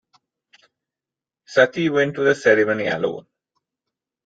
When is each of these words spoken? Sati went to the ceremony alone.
Sati 1.45 1.87
went 1.91 2.15
to 2.15 2.23
the 2.23 2.33
ceremony 2.33 2.87
alone. 2.87 3.27